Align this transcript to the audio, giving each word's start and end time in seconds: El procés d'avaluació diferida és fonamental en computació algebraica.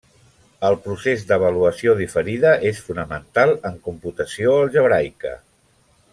El 0.69 0.77
procés 0.85 1.25
d'avaluació 1.31 1.93
diferida 1.99 2.53
és 2.71 2.81
fonamental 2.87 3.53
en 3.71 3.77
computació 3.91 4.57
algebraica. 4.65 5.37